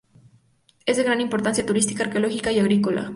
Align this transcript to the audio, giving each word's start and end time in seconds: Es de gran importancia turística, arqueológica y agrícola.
Es 0.87 0.97
de 0.97 1.03
gran 1.03 1.21
importancia 1.21 1.63
turística, 1.63 2.03
arqueológica 2.03 2.51
y 2.51 2.57
agrícola. 2.57 3.09